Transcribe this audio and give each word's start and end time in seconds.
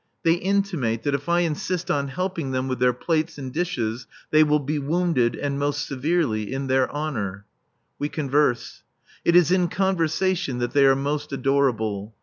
They 0.23 0.33
intimate 0.33 1.03
that 1.03 1.13
if 1.13 1.29
I 1.29 1.41
insist 1.41 1.91
on 1.91 2.07
helping 2.07 2.49
them 2.49 2.67
with 2.67 2.79
their 2.79 2.91
plates 2.91 3.37
and 3.37 3.53
dishes 3.53 4.07
they 4.31 4.43
will 4.43 4.57
be 4.57 4.79
wounded, 4.79 5.35
and 5.35 5.59
more 5.59 5.71
severely, 5.73 6.51
in 6.51 6.65
their 6.65 6.91
honour. 6.91 7.45
We 7.99 8.09
converse. 8.09 8.81
It 9.23 9.35
is 9.35 9.51
in 9.51 9.67
conversation 9.67 10.57
that 10.57 10.71
they 10.71 10.87
are 10.87 10.95
most 10.95 11.31
adorable. 11.31 12.15